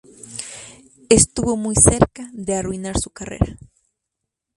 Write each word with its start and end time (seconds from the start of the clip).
Estuvo 1.09 1.57
muy 1.57 1.75
cerca 1.75 2.27
de 2.33 2.55
arruinar 2.55 2.97
su 2.99 3.11
carrera. 3.11 3.59